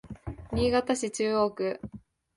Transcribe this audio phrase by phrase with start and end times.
[0.51, 1.79] 新潟市中央区